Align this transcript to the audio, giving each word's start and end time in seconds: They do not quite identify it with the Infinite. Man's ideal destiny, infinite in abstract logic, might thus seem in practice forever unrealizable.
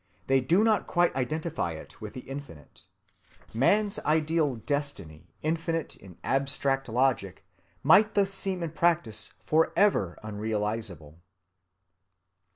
They 0.25 0.41
do 0.41 0.63
not 0.63 0.87
quite 0.87 1.15
identify 1.15 1.73
it 1.73 2.01
with 2.01 2.13
the 2.13 2.21
Infinite. 2.21 2.85
Man's 3.53 3.99
ideal 3.99 4.55
destiny, 4.55 5.29
infinite 5.43 5.95
in 5.95 6.17
abstract 6.23 6.89
logic, 6.89 7.45
might 7.83 8.15
thus 8.15 8.33
seem 8.33 8.63
in 8.63 8.71
practice 8.71 9.33
forever 9.45 10.17
unrealizable. 10.23 11.19